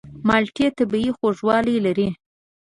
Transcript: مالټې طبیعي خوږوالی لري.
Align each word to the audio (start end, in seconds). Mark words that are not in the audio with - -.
مالټې 0.27 0.67
طبیعي 0.77 1.11
خوږوالی 1.17 1.77
لري. 1.85 2.09